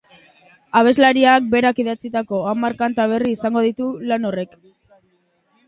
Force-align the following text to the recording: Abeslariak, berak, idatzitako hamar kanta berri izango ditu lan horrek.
Abeslariak, 0.79 1.45
berak, 1.51 1.81
idatzitako 1.83 2.41
hamar 2.53 2.77
kanta 2.81 3.07
berri 3.13 3.37
izango 3.39 3.65
ditu 3.69 3.93
lan 4.13 4.29
horrek. 4.33 4.59